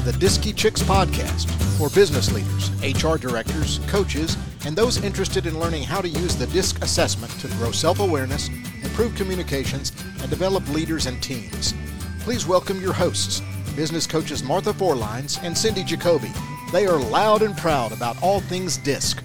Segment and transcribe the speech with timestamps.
[0.00, 2.70] to the Disky Chicks podcast for business leaders,
[3.02, 7.48] HR directors, coaches, and those interested in learning how to use the DISC assessment to
[7.58, 8.48] grow self awareness,
[8.82, 11.74] improve communications, and develop leaders and teams.
[12.20, 13.42] Please welcome your hosts,
[13.76, 16.32] business coaches Martha Forlines and Cindy Jacoby.
[16.72, 19.22] They are loud and proud about all things DISC.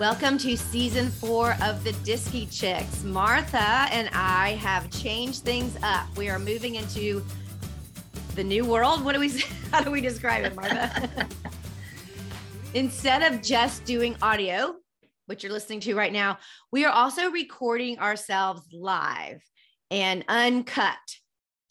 [0.00, 3.04] Welcome to season four of the Disky Chicks.
[3.04, 6.06] Martha and I have changed things up.
[6.16, 7.24] We are moving into
[8.36, 9.02] the new world.
[9.02, 9.30] What do we?
[9.72, 11.26] How do we describe it, Martha?
[12.74, 14.74] Instead of just doing audio,
[15.24, 16.38] which you're listening to right now,
[16.70, 19.40] we are also recording ourselves live
[19.90, 20.98] and uncut.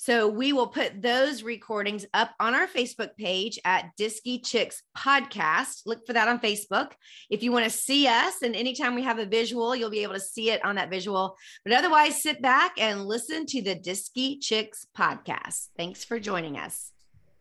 [0.06, 5.82] So we will put those recordings up on our Facebook page at Disky Chicks Podcast.
[5.88, 6.92] Look for that on Facebook.
[7.32, 10.14] If you want to see us, and anytime we have a visual, you'll be able
[10.14, 11.36] to see it on that visual.
[11.64, 15.70] But otherwise, sit back and listen to the Disky Chicks Podcast.
[15.76, 16.92] Thanks for joining us.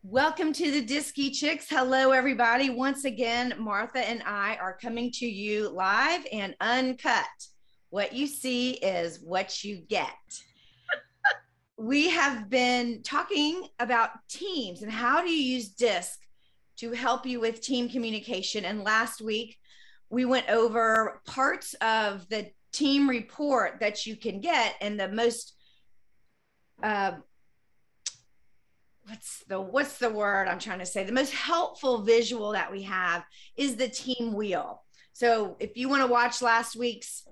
[0.02, 1.66] Welcome to the Disky Chicks.
[1.68, 2.70] Hello, everybody.
[2.70, 7.26] Once again, Martha and I are coming to you live and uncut.
[7.90, 10.14] What you see is what you get
[11.84, 16.18] we have been talking about teams and how do you use DISC
[16.78, 18.64] to help you with team communication.
[18.64, 19.58] And last week,
[20.08, 25.54] we went over parts of the team report that you can get and the most
[26.82, 27.12] uh,
[29.06, 32.82] what's the what's the word i'm trying to say the most helpful visual that we
[32.82, 33.22] have
[33.54, 37.28] is the team wheel so if you want to watch last week's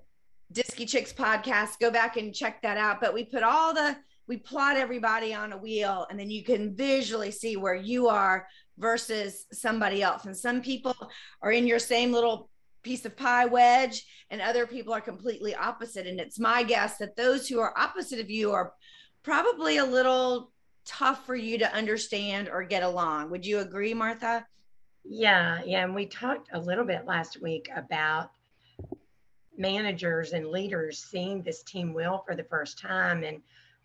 [0.52, 3.00] Disky Chicks podcast, go back and check that out.
[3.00, 3.96] But we put all the
[4.28, 8.46] we plot everybody on a wheel and then you can visually see where you are
[8.78, 10.24] versus somebody else.
[10.24, 10.94] And some people
[11.42, 12.48] are in your same little
[12.82, 16.06] piece of pie wedge and other people are completely opposite.
[16.06, 18.72] And it's my guess that those who are opposite of you are
[19.22, 20.52] probably a little
[20.84, 23.30] tough for you to understand or get along.
[23.30, 24.46] Would you agree, Martha?
[25.04, 25.84] Yeah, yeah.
[25.84, 28.30] And we talked a little bit last week about
[29.56, 33.42] managers and leaders seeing this team wheel for the first time and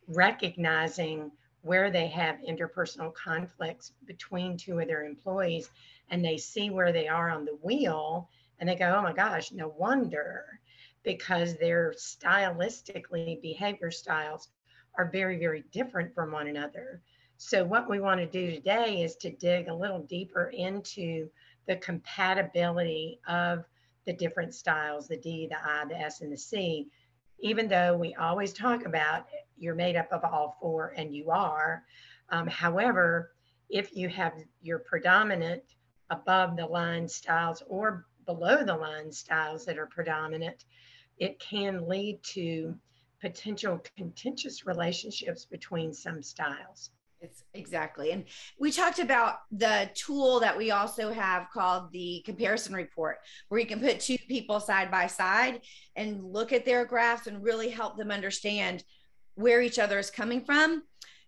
[0.08, 1.32] recognizing
[1.62, 5.70] where they have interpersonal conflicts between two of their employees
[6.10, 8.30] and they see where they are on the wheel
[8.60, 10.60] and they go, oh my gosh, no wonder,
[11.04, 14.50] because their stylistically behavior styles
[14.98, 17.02] are very, very different from one another.
[17.38, 21.30] So, what we want to do today is to dig a little deeper into
[21.68, 23.66] the compatibility of
[24.06, 26.88] the different styles the D, the I, the S, and the C.
[27.40, 31.84] Even though we always talk about you're made up of all four and you are.
[32.30, 33.32] Um, however,
[33.70, 35.64] if you have your predominant
[36.10, 40.66] above the line styles or below the line styles that are predominant,
[41.18, 42.76] it can lead to
[43.20, 46.92] potential contentious relationships between some styles.
[47.20, 48.12] It's exactly.
[48.12, 48.26] And
[48.60, 53.18] we talked about the tool that we also have called the comparison report,
[53.50, 55.62] where you can put two people side by side
[55.96, 58.84] and look at their graphs and really help them understand
[59.38, 60.84] where each other is coming from.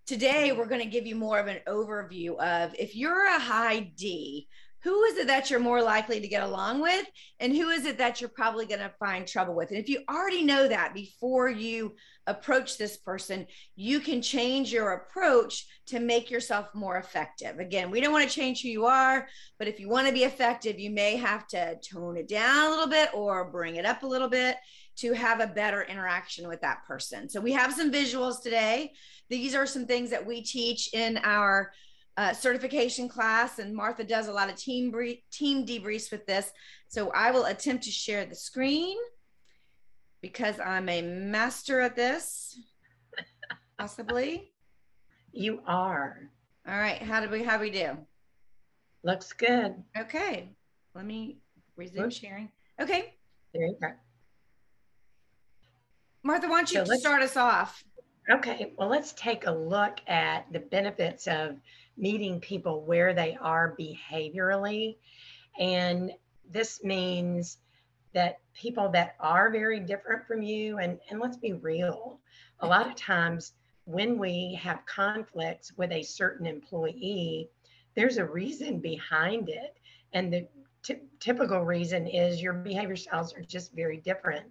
[0.07, 3.91] Today, we're going to give you more of an overview of if you're a high
[3.95, 4.47] D,
[4.83, 7.05] who is it that you're more likely to get along with
[7.39, 9.69] and who is it that you're probably going to find trouble with?
[9.69, 11.95] And if you already know that before you
[12.27, 17.59] approach this person you can change your approach to make yourself more effective.
[17.59, 19.27] Again we don't want to change who you are
[19.57, 22.69] but if you want to be effective you may have to tone it down a
[22.69, 24.55] little bit or bring it up a little bit
[24.99, 27.29] to have a better interaction with that person.
[27.29, 28.93] So we have some visuals today.
[29.29, 31.71] These are some things that we teach in our
[32.17, 36.51] uh, certification class, and Martha does a lot of team brief, team debriefs with this.
[36.89, 38.97] So I will attempt to share the screen
[40.21, 42.59] because I'm a master at this,
[43.77, 44.51] possibly.
[45.31, 46.29] You are.
[46.67, 47.01] All right.
[47.01, 47.91] How do we how do we do?
[49.03, 49.75] Looks good.
[49.97, 50.49] Okay.
[50.93, 51.37] Let me
[51.77, 52.15] resume Oops.
[52.15, 52.49] sharing.
[52.81, 53.13] Okay.
[53.53, 53.89] There you go.
[56.23, 57.83] Martha, why don't you so start us off?
[58.29, 61.57] Okay, well, let's take a look at the benefits of
[61.97, 64.97] meeting people where they are behaviorally.
[65.59, 66.11] And
[66.49, 67.57] this means
[68.13, 72.19] that people that are very different from you, and, and let's be real,
[72.59, 73.53] a lot of times
[73.85, 77.49] when we have conflicts with a certain employee,
[77.95, 79.75] there's a reason behind it.
[80.13, 80.47] And the
[81.19, 84.45] typical reason is your behavior styles are just very different.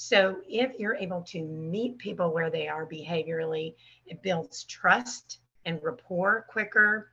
[0.00, 3.74] So if you're able to meet people where they are behaviorally,
[4.06, 7.10] it builds trust and rapport quicker.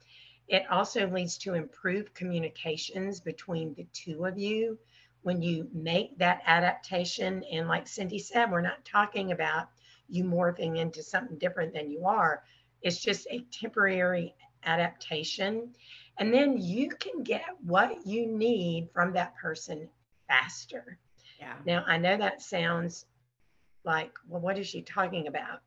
[0.47, 4.77] It also leads to improved communications between the two of you
[5.23, 7.43] when you make that adaptation.
[7.45, 9.69] And like Cindy said, we're not talking about
[10.07, 12.43] you morphing into something different than you are.
[12.83, 15.73] it's just a temporary adaptation.
[16.19, 19.89] And then you can get what you need from that person
[20.27, 20.99] faster.
[21.45, 21.55] Yeah.
[21.65, 23.05] Now, I know that sounds
[23.83, 25.59] like, well, what is she talking about?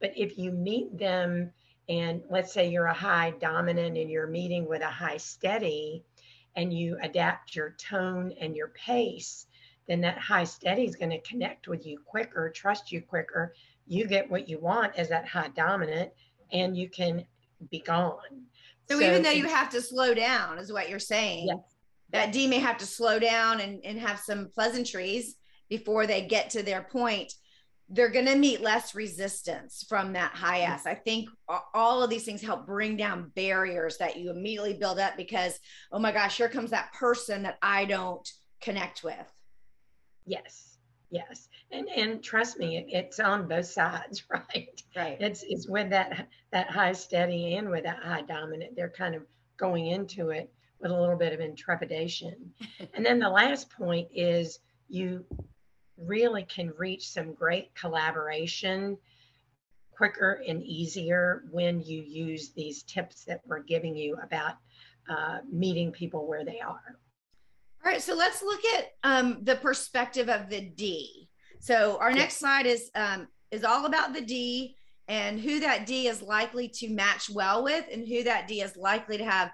[0.00, 1.52] But if you meet them,
[1.88, 6.04] and let's say you're a high dominant and you're meeting with a high steady,
[6.56, 9.46] and you adapt your tone and your pace,
[9.86, 13.54] then that high steady is going to connect with you quicker, trust you quicker.
[13.86, 16.12] You get what you want as that high dominant,
[16.52, 17.26] and you can
[17.70, 18.46] be gone.
[18.88, 21.48] So, so even though you have to slow down, is what you're saying.
[21.48, 21.75] Yes.
[22.10, 25.36] That D may have to slow down and, and have some pleasantries
[25.68, 27.32] before they get to their point
[27.88, 30.86] they're going to meet less resistance from that high S.
[30.86, 31.28] I think
[31.72, 35.58] all of these things help bring down barriers that you immediately build up because,
[35.92, 38.28] oh my gosh, here comes that person that I don't
[38.60, 39.32] connect with.
[40.24, 40.78] Yes,
[41.10, 44.82] yes, and and trust me, it, it's on both sides, right?
[44.96, 45.16] Right.
[45.20, 48.74] It's it's with that that high steady and with that high dominant.
[48.74, 49.22] They're kind of
[49.56, 52.52] going into it with a little bit of intrepidation.
[52.94, 55.24] and then the last point is you
[55.98, 58.96] really can reach some great collaboration
[59.90, 64.54] quicker and easier when you use these tips that we're giving you about
[65.08, 66.98] uh, meeting people where they are.
[67.84, 71.28] All right, so let's look at um, the perspective of the D.
[71.60, 74.76] So our next slide is um, is all about the D
[75.08, 78.76] and who that D is likely to match well with, and who that D is
[78.76, 79.50] likely to have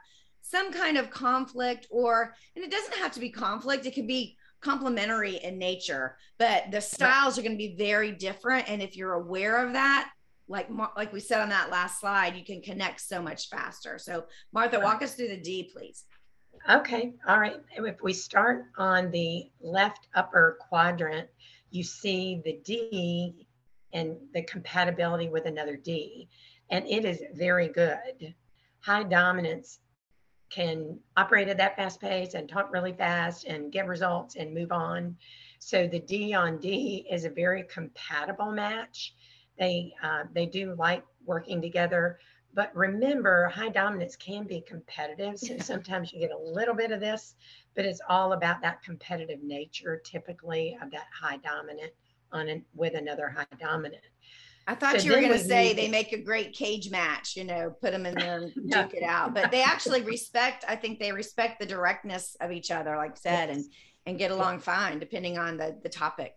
[0.53, 4.37] some kind of conflict, or and it doesn't have to be conflict; it could be
[4.61, 8.69] complementary in nature, but the styles are going to be very different.
[8.69, 10.11] And if you're aware of that,
[10.49, 13.99] like like we said on that last slide, you can connect so much faster.
[13.99, 16.05] So Martha, walk us through the D, please.
[16.71, 17.57] Okay, all right.
[17.77, 21.29] If we start on the left upper quadrant,
[21.71, 23.47] you see the D
[23.95, 26.29] and the compatibility with another D,
[26.71, 28.35] and it is very good.
[28.81, 29.81] High dominance
[30.53, 34.71] can operate at that fast pace and talk really fast and get results and move
[34.71, 35.17] on.
[35.59, 39.15] So the D on D is a very compatible match.
[39.59, 42.19] They uh, they do like working together,
[42.55, 45.39] but remember, high dominance can be competitive.
[45.39, 47.35] So sometimes you get a little bit of this,
[47.75, 51.93] but it's all about that competitive nature, typically of that high dominant
[52.33, 54.03] on an, with another high dominant.
[54.67, 57.45] I thought so you were going to say they make a great cage match, you
[57.45, 58.83] know, put them in there and yeah.
[58.83, 59.35] duke it out.
[59.35, 63.17] But they actually respect, I think they respect the directness of each other, like I
[63.17, 63.57] said, yes.
[63.57, 63.65] and
[64.07, 64.65] and get along yes.
[64.65, 66.35] fine depending on the the topic.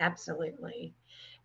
[0.00, 0.94] Absolutely.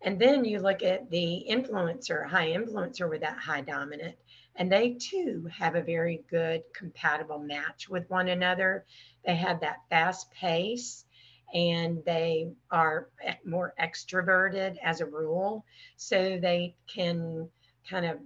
[0.02, 4.16] And then you look at the influencer, high influencer with that high dominant,
[4.56, 8.84] and they too have a very good compatible match with one another.
[9.24, 11.04] They have that fast pace
[11.52, 13.08] and they are
[13.44, 15.64] more extroverted as a rule.
[15.96, 17.48] So they can
[17.88, 18.18] kind of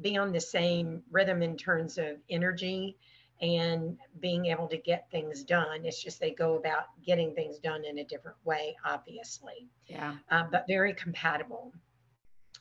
[0.00, 2.96] be on the same rhythm in terms of energy
[3.40, 5.84] and being able to get things done.
[5.84, 9.68] It's just they go about getting things done in a different way, obviously.
[9.86, 10.16] Yeah.
[10.30, 11.72] Uh, but very compatible.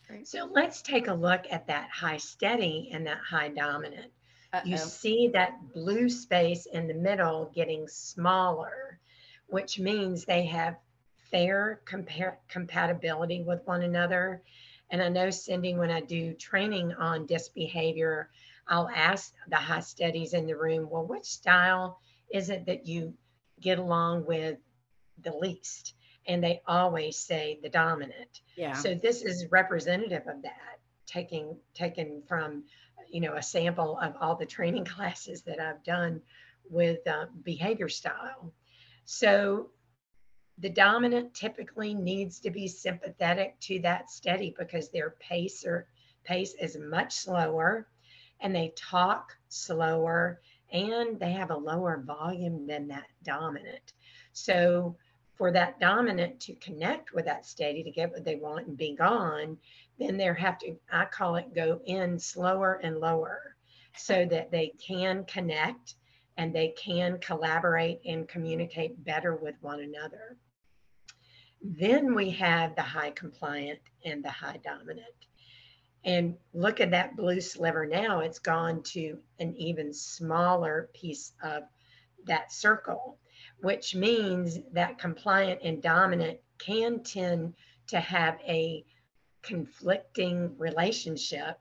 [0.07, 0.27] Great.
[0.27, 4.11] So let's take a look at that high steady and that high dominant.
[4.53, 4.61] Uh-oh.
[4.65, 8.99] You see that blue space in the middle getting smaller
[9.50, 10.78] which means they have
[11.31, 14.42] fair compar- compatibility with one another.
[14.90, 18.30] And I know, Cindy, when I do training on disc behavior,
[18.68, 22.00] I'll ask the high steadies in the room, well, which style
[22.31, 23.14] is it that you
[23.59, 24.57] get along with
[25.21, 25.95] the least?
[26.28, 28.42] And they always say the dominant.
[28.56, 28.73] Yeah.
[28.73, 32.64] So this is representative of that, taking taken from,
[33.09, 36.21] you know, a sample of all the training classes that I've done
[36.69, 38.54] with uh, behavior style.
[39.11, 39.71] So
[40.59, 45.87] the dominant typically needs to be sympathetic to that steady because their pace or
[46.23, 47.87] pace is much slower
[48.39, 53.94] and they talk slower and they have a lower volume than that dominant.
[54.33, 54.95] So
[55.33, 58.94] for that dominant to connect with that steady to get what they want and be
[58.95, 59.57] gone,
[59.97, 63.56] then they have to, I call it go in slower and lower
[63.97, 65.95] so that they can connect
[66.40, 70.38] and they can collaborate and communicate better with one another.
[71.62, 75.06] Then we have the high compliant and the high dominant.
[76.06, 81.64] And look at that blue sliver now, it's gone to an even smaller piece of
[82.26, 83.18] that circle,
[83.62, 87.54] which means that compliant and dominant can tend
[87.88, 88.86] to have a
[89.42, 91.60] conflicting relationship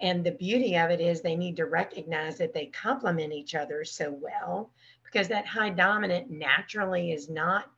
[0.00, 3.84] and the beauty of it is they need to recognize that they complement each other
[3.84, 4.70] so well
[5.04, 7.70] because that high dominant naturally is not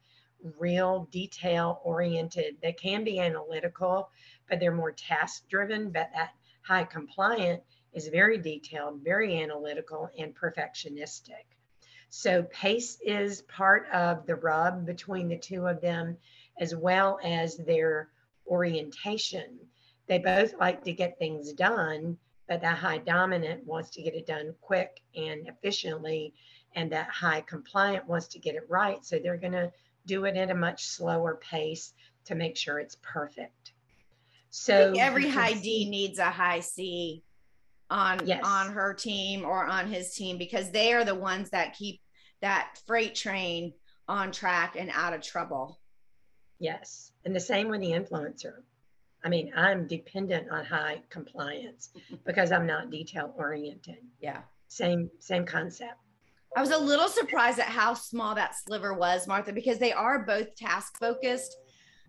[0.58, 2.56] real detail oriented.
[2.62, 4.10] They can be analytical,
[4.48, 5.90] but they're more task driven.
[5.90, 6.30] But that
[6.62, 7.62] high compliant
[7.92, 11.44] is very detailed, very analytical, and perfectionistic.
[12.08, 16.18] So pace is part of the rub between the two of them,
[16.58, 18.10] as well as their
[18.46, 19.58] orientation.
[20.08, 22.18] They both like to get things done,
[22.48, 26.34] but that high dominant wants to get it done quick and efficiently,
[26.74, 29.04] and that high compliant wants to get it right.
[29.04, 29.72] So they're going to
[30.06, 31.94] do it at a much slower pace
[32.24, 33.72] to make sure it's perfect.
[34.50, 37.22] So every high D needs a high C
[37.88, 38.42] on yes.
[38.44, 42.00] on her team or on his team because they are the ones that keep
[42.40, 43.72] that freight train
[44.08, 45.78] on track and out of trouble.
[46.58, 47.12] Yes.
[47.24, 48.62] And the same with the influencer.
[49.24, 51.90] I mean, I'm dependent on high compliance
[52.26, 53.98] because I'm not detail oriented.
[54.20, 54.42] Yeah.
[54.68, 55.94] Same same concept.
[56.56, 60.24] I was a little surprised at how small that sliver was, Martha, because they are
[60.24, 61.56] both task focused.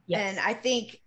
[0.05, 0.31] Yes.
[0.31, 0.99] And I think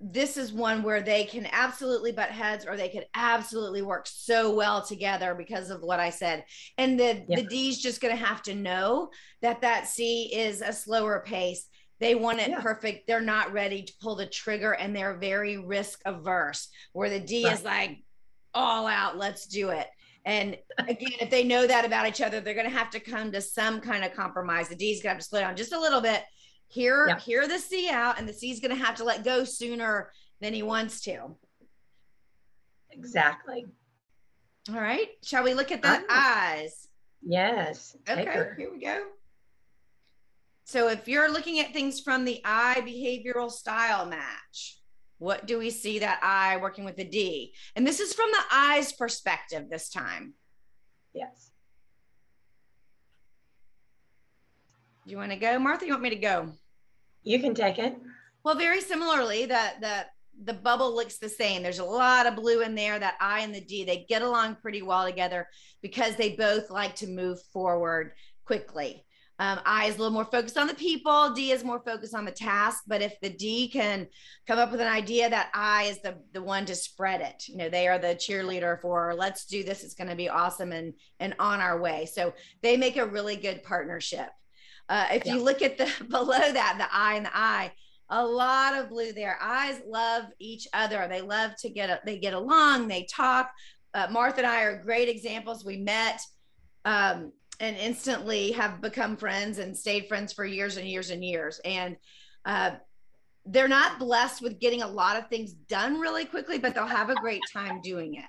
[0.00, 4.54] this is one where they can absolutely butt heads or they could absolutely work so
[4.54, 6.44] well together because of what I said.
[6.78, 9.10] And the, the D's just going to have to know
[9.42, 11.66] that that C is a slower pace.
[12.00, 12.60] They want it yeah.
[12.60, 13.06] perfect.
[13.06, 17.44] They're not ready to pull the trigger and they're very risk averse, where the D
[17.44, 17.54] right.
[17.54, 17.98] is like,
[18.54, 19.86] all out, let's do it.
[20.24, 23.32] And again, if they know that about each other, they're going to have to come
[23.32, 24.68] to some kind of compromise.
[24.68, 26.22] The D's going to have to slow down just a little bit
[26.68, 27.20] here yep.
[27.20, 30.52] hear the C out, and the C's going to have to let go sooner than
[30.52, 31.34] he wants to.
[32.90, 33.66] Exactly.
[34.70, 35.08] All right.
[35.24, 36.88] Shall we look at the eyes?
[37.22, 37.96] Yes.
[38.08, 38.50] Okay.
[38.56, 39.02] Here we go.
[40.68, 44.78] So if you're looking at things from the I behavioral style match,
[45.16, 47.54] what do we see that I working with the D?
[47.74, 50.34] And this is from the I's perspective this time.
[51.14, 51.52] Yes.
[55.06, 55.86] Do you want to go, Martha?
[55.86, 56.52] You want me to go?
[57.22, 57.96] You can take it.
[58.44, 60.04] Well, very similarly, the the
[60.44, 61.62] the bubble looks the same.
[61.62, 62.98] There's a lot of blue in there.
[62.98, 65.48] That I and the D, they get along pretty well together
[65.80, 68.12] because they both like to move forward
[68.44, 69.06] quickly.
[69.40, 71.32] Um, I is a little more focused on the people.
[71.32, 72.82] D is more focused on the task.
[72.86, 74.08] But if the D can
[74.46, 77.56] come up with an idea that I is the the one to spread it, you
[77.56, 79.84] know, they are the cheerleader for let's do this.
[79.84, 82.06] It's going to be awesome and and on our way.
[82.06, 84.28] So they make a really good partnership.
[84.88, 85.34] Uh, if yeah.
[85.34, 87.72] you look at the below that, the I and the I,
[88.10, 89.38] a lot of blue there.
[89.40, 91.06] Eyes love each other.
[91.08, 92.88] They love to get they get along.
[92.88, 93.52] They talk.
[93.94, 95.64] Uh, Martha and I are great examples.
[95.64, 96.20] We met
[96.84, 101.60] um, and instantly have become friends and stayed friends for years and years and years.
[101.64, 101.96] And
[102.44, 102.72] uh,
[103.46, 107.10] they're not blessed with getting a lot of things done really quickly, but they'll have
[107.10, 108.24] a great time doing it.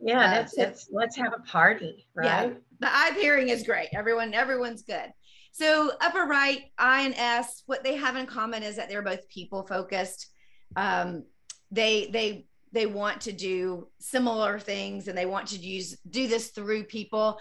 [0.00, 2.26] Yeah, uh, that's, that's let's have a party, right?
[2.26, 2.50] Yeah,
[2.80, 3.88] the eye pairing is great.
[3.92, 5.12] Everyone, everyone's good.
[5.52, 9.28] So upper right, I and S, what they have in common is that they're both
[9.28, 10.30] people focused.
[10.76, 11.24] Um,
[11.70, 16.48] they they they want to do similar things and they want to use do this
[16.48, 17.38] through people.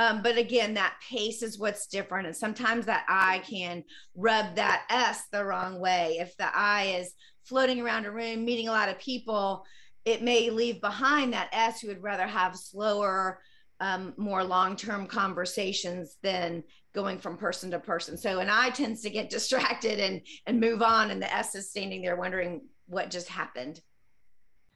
[0.00, 2.26] Um, but again, that pace is what's different.
[2.26, 6.16] And sometimes that I can rub that S the wrong way.
[6.18, 7.12] If the I is
[7.44, 9.66] floating around a room, meeting a lot of people,
[10.06, 13.42] it may leave behind that S who would rather have slower,
[13.80, 16.64] um, more long-term conversations than
[16.94, 18.16] going from person to person.
[18.16, 21.68] So an I tends to get distracted and and move on, and the S is
[21.68, 23.82] standing there wondering what just happened.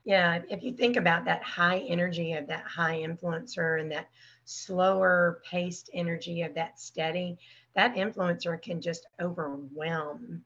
[0.05, 4.09] Yeah, if you think about that high energy of that high influencer and that
[4.45, 7.39] slower paced energy of that steady,
[7.75, 10.45] that influencer can just overwhelm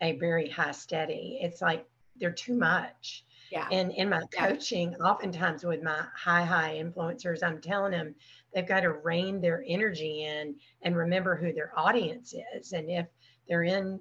[0.00, 1.38] a very high steady.
[1.40, 3.24] It's like they're too much.
[3.50, 3.66] Yeah.
[3.72, 8.14] And in my coaching, oftentimes with my high, high influencers, I'm telling them
[8.54, 12.72] they've got to rein their energy in and remember who their audience is.
[12.72, 13.06] And if
[13.48, 14.00] they're in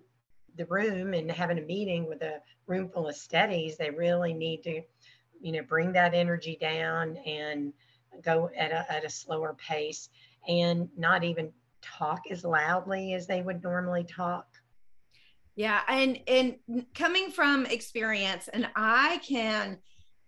[0.57, 4.63] the room and having a meeting with a room full of steadies, they really need
[4.63, 4.81] to,
[5.39, 7.71] you know, bring that energy down and
[8.23, 10.09] go at a, at a slower pace
[10.47, 14.47] and not even talk as loudly as they would normally talk
[15.57, 16.57] yeah, and and
[16.93, 19.79] coming from experience, and I can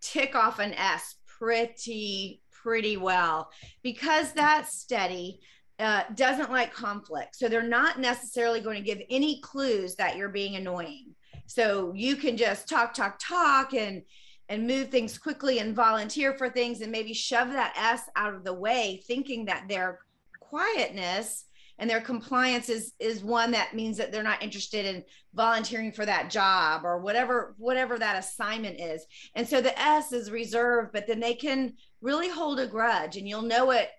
[0.02, 3.52] tick off an S pretty pretty well
[3.84, 5.40] because that steady
[5.78, 7.36] uh, doesn't like conflict.
[7.36, 11.14] So they're not necessarily going to give any clues that you're being annoying.
[11.46, 14.02] So you can just talk, talk, talk, and
[14.50, 18.44] and move things quickly and volunteer for things and maybe shove that S out of
[18.44, 20.00] the way, thinking that their
[20.40, 21.46] quietness
[21.78, 25.04] and their compliance is is one that means that they're not interested in
[25.34, 29.06] volunteering for that job or whatever whatever that assignment is.
[29.36, 33.28] And so the s is reserved but then they can really hold a grudge and
[33.28, 33.90] you'll know it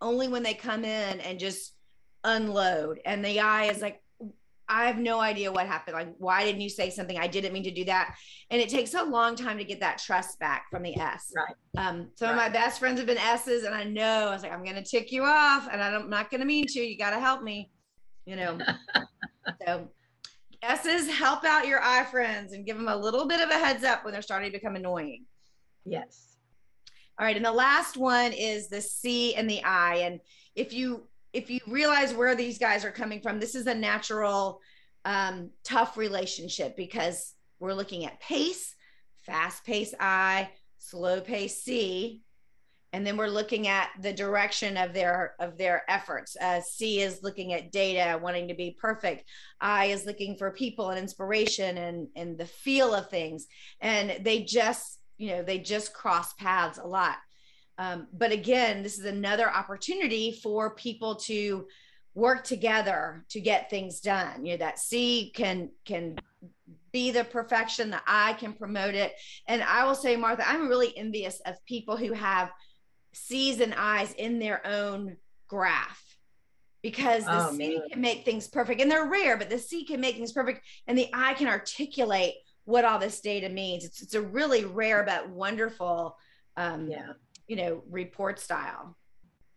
[0.00, 1.72] only when they come in and just
[2.22, 3.00] unload.
[3.04, 4.00] And the i is like
[4.68, 5.96] I have no idea what happened.
[5.96, 7.18] Like, why didn't you say something?
[7.18, 8.16] I didn't mean to do that.
[8.50, 11.32] And it takes a long time to get that trust back from the S.
[11.36, 11.54] Right.
[11.76, 12.32] Um, some right.
[12.32, 14.76] of my best friends have been S's, and I know I was like, I'm going
[14.76, 16.80] to tick you off, and I'm not going to mean to.
[16.80, 17.70] You got to help me,
[18.24, 18.58] you know.
[19.66, 19.88] so,
[20.62, 23.84] S's help out your I friends and give them a little bit of a heads
[23.84, 25.24] up when they're starting to become annoying.
[25.84, 26.36] Yes.
[27.18, 27.36] All right.
[27.36, 29.96] And the last one is the C and the I.
[29.96, 30.20] And
[30.54, 31.06] if you
[31.36, 34.62] if you realize where these guys are coming from, this is a natural,
[35.04, 38.74] um, tough relationship because we're looking at pace,
[39.20, 42.22] fast pace I, slow pace C,
[42.94, 46.38] and then we're looking at the direction of their of their efforts.
[46.40, 49.28] Uh, C is looking at data, wanting to be perfect.
[49.60, 53.46] I is looking for people and inspiration and and the feel of things,
[53.82, 57.16] and they just you know they just cross paths a lot.
[57.78, 61.66] Um, but again, this is another opportunity for people to
[62.14, 64.44] work together to get things done.
[64.44, 66.16] You know, that C can can
[66.92, 69.12] be the perfection, the I can promote it.
[69.46, 72.50] And I will say, Martha, I'm really envious of people who have
[73.12, 75.16] C's and I's in their own
[75.46, 76.02] graph
[76.82, 77.88] because the oh, C man.
[77.90, 80.96] can make things perfect and they're rare, but the C can make things perfect and
[80.96, 83.84] the I can articulate what all this data means.
[83.84, 86.16] It's, it's a really rare but wonderful
[86.56, 87.12] um, yeah
[87.46, 88.96] you know, report style.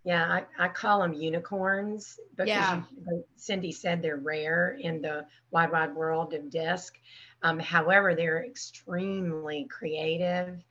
[0.05, 0.25] Yeah,
[0.59, 2.83] I, I call them unicorns because yeah.
[3.11, 6.97] you, Cindy said they're rare in the wide, wide world of disc.
[7.43, 10.63] Um, however, they're extremely creative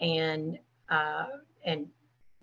[0.00, 1.26] and uh,
[1.64, 1.86] and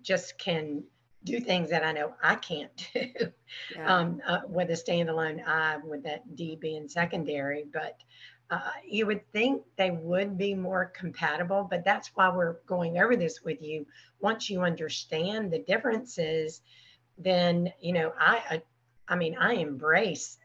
[0.02, 0.82] just can
[1.24, 3.32] do things that I know I can't do
[3.76, 3.96] yeah.
[3.96, 7.64] um, uh, with a standalone I with that D being secondary.
[7.72, 7.96] But
[8.52, 13.16] uh, you would think they would be more compatible, but that's why we're going over
[13.16, 13.86] this with you.
[14.20, 16.60] Once you understand the differences,
[17.16, 18.62] then you know I, I,
[19.08, 20.36] I mean I embrace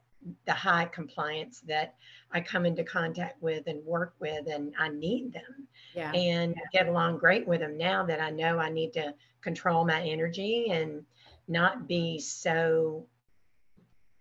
[0.46, 1.96] the high compliance that
[2.32, 6.14] I come into contact with and work with, and I need them, yeah.
[6.14, 10.02] and get along great with them now that I know I need to control my
[10.02, 11.04] energy and
[11.50, 13.06] not be so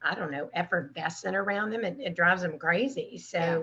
[0.09, 1.85] I don't know, effervescent around them.
[1.85, 3.19] It, it drives them crazy.
[3.19, 3.59] So yeah.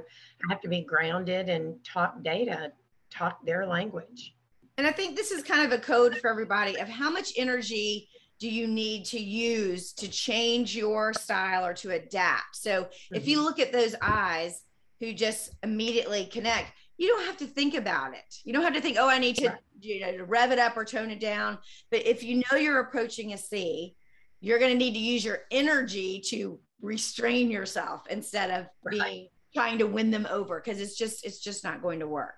[0.50, 2.72] I have to be grounded and talk data,
[3.10, 4.36] talk their language.
[4.78, 8.10] And I think this is kind of a code for everybody of how much energy
[8.40, 12.56] do you need to use to change your style or to adapt.
[12.56, 13.16] So mm-hmm.
[13.16, 13.46] if you mm-hmm.
[13.46, 14.64] look at those eyes
[15.00, 18.36] who just immediately connect, you don't have to think about it.
[18.44, 19.58] You don't have to think, oh, I need to, right.
[19.82, 21.58] you know, rev it up or tone it down.
[21.92, 23.96] But if you know you're approaching a C,
[24.44, 29.02] you're going to need to use your energy to restrain yourself instead of right.
[29.02, 32.36] being trying to win them over because it's just it's just not going to work.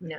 [0.00, 0.18] No.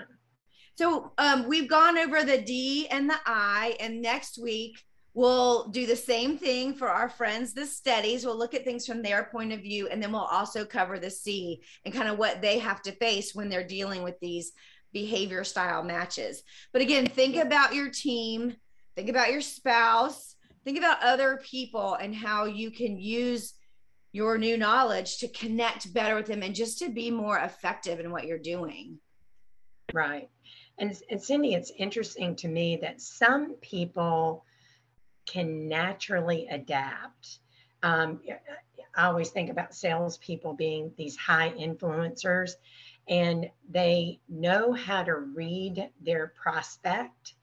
[0.75, 4.79] So um, we've gone over the d and the i and next week
[5.13, 8.25] we'll do the same thing for our friends the steadies.
[8.25, 11.11] We'll look at things from their point of view and then we'll also cover the
[11.11, 14.53] c and kind of what they have to face when they're dealing with these
[14.93, 16.41] behavior style matches.
[16.71, 18.55] But again think about your team
[18.95, 20.32] think about your spouse
[20.63, 23.53] think about other people and how you can use
[24.11, 28.11] your new knowledge to connect better with them and just to be more effective in
[28.11, 28.99] what you're doing.
[29.91, 30.29] Right.
[30.77, 34.45] And, and Cindy, it's interesting to me that some people
[35.25, 37.39] can naturally adapt.
[37.81, 38.21] Um,
[38.95, 42.51] I always think about salespeople being these high influencers,
[43.07, 47.33] and they know how to read their prospect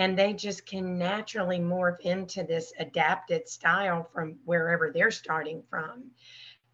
[0.00, 6.04] and they just can naturally morph into this adapted style from wherever they're starting from.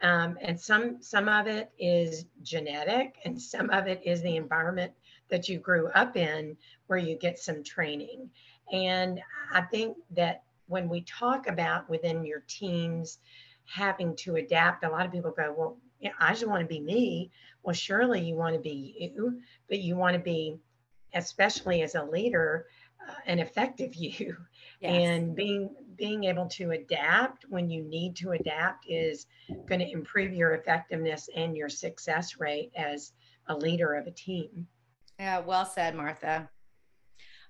[0.00, 4.92] Um, and some some of it is genetic, and some of it is the environment
[5.28, 8.30] that you grew up in, where you get some training.
[8.70, 9.20] And
[9.52, 13.18] I think that when we talk about within your teams
[13.64, 15.78] having to adapt, a lot of people go, "Well,
[16.20, 17.32] I just want to be me."
[17.64, 20.60] Well, surely you want to be you, but you want to be,
[21.12, 22.66] especially as a leader,
[23.26, 24.36] an effective you.
[24.80, 25.08] Yes.
[25.08, 29.26] and being being able to adapt when you need to adapt is
[29.66, 33.12] going to improve your effectiveness and your success rate as
[33.48, 34.66] a leader of a team.
[35.18, 36.50] Yeah well said martha.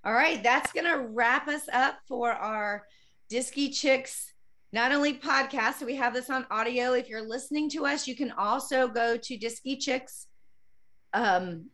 [0.04, 2.84] All right that's going to wrap us up for our
[3.30, 4.32] disky chicks
[4.72, 5.74] not only podcast.
[5.74, 6.92] So we have this on audio.
[6.92, 10.28] If you're listening to us you can also go to disky chicks
[11.12, 11.70] um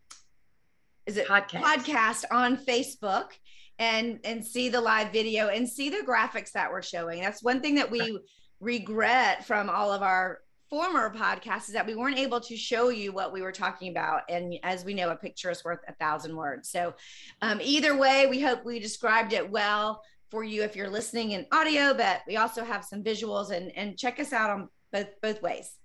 [1.06, 3.32] is it podcast, podcast on facebook
[3.78, 7.20] and and see the live video and see the graphics that we're showing.
[7.20, 8.18] That's one thing that we
[8.60, 13.12] regret from all of our former podcasts is that we weren't able to show you
[13.12, 14.22] what we were talking about.
[14.30, 16.70] And as we know, a picture is worth a thousand words.
[16.70, 16.94] So
[17.42, 21.46] um, either way, we hope we described it well for you if you're listening in
[21.52, 25.42] audio, but we also have some visuals and, and check us out on both both
[25.42, 25.76] ways.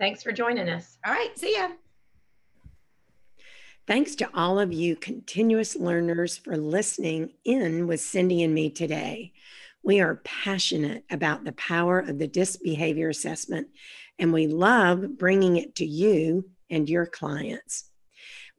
[0.00, 0.98] Thanks for joining us.
[1.06, 1.38] All right.
[1.38, 1.68] See ya.
[3.90, 9.32] Thanks to all of you continuous learners for listening in with Cindy and me today.
[9.82, 13.66] We are passionate about the power of the DISC behavior assessment,
[14.16, 17.90] and we love bringing it to you and your clients.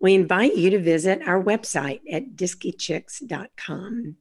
[0.01, 4.17] We invite you to visit our website at diskychicks.com.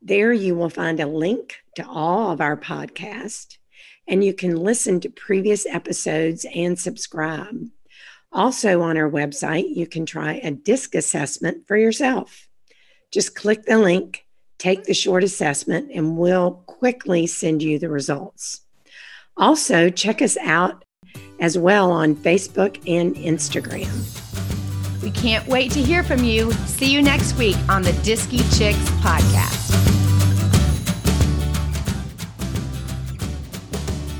[0.00, 3.58] There you will find a link to all of our podcasts,
[4.08, 7.68] and you can listen to previous episodes and subscribe.
[8.32, 12.48] Also, on our website, you can try a DISC assessment for yourself.
[13.12, 14.24] Just click the link,
[14.58, 18.62] take the short assessment, and we'll quickly send you the results.
[19.36, 20.84] Also, check us out
[21.40, 23.90] as well on Facebook and Instagram.
[25.02, 26.52] We can't wait to hear from you.
[26.66, 29.60] See you next week on the Disky Chicks podcast.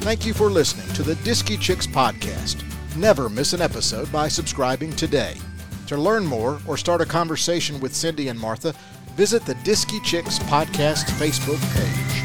[0.03, 2.72] Thank you for listening to the Disky Chicks podcast.
[2.97, 5.39] Never miss an episode by subscribing today.
[5.87, 8.75] To learn more or start a conversation with Cindy and Martha,
[9.17, 12.22] visit the Disky Chicks podcast Facebook page.